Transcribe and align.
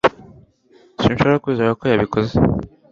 sinshobora 1.01 1.41
kwizera 1.43 1.77
ko 1.79 1.83
yabikoze 1.91 2.33